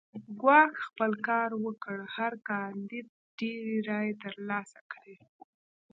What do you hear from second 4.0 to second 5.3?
ترلاسه کړې.